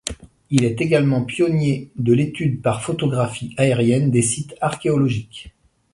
[0.49, 5.53] Il est également pionnier de l’étude par photographie aérienne des sites archéologiques.